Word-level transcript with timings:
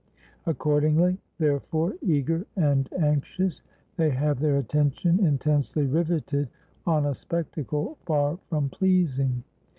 Accordingly, 0.47 1.19
there 1.37 1.59
fore, 1.59 1.93
eager 2.01 2.47
and 2.55 2.89
anxious, 2.97 3.61
they 3.97 4.09
have 4.09 4.39
their 4.39 4.57
attention 4.57 5.23
in 5.23 5.37
tensely 5.37 5.85
riveted 5.85 6.49
on 6.87 7.05
a 7.05 7.13
spectacle 7.13 7.99
far 8.07 8.39
from 8.49 8.69
pleasing. 8.69 9.43